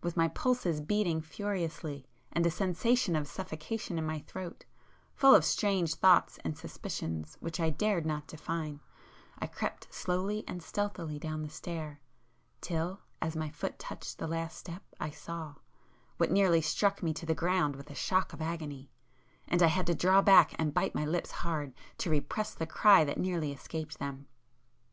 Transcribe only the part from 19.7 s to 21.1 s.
to draw back and bite my